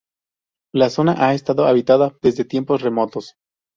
[0.73, 3.35] La zona ha estado habitada desde tiempos remotos.